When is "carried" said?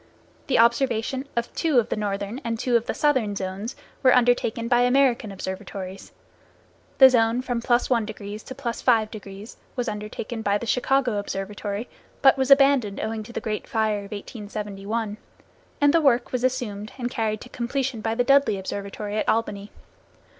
17.11-17.41